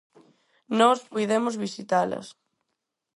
Nós 0.79 0.97
puidemos 1.13 1.55
visitalas. 1.63 2.27